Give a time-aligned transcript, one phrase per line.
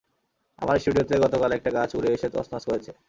[0.59, 2.91] আমার স্টুডিওতে গতকাল একটা গাছ উড়ে এসে তছনছ করেছে!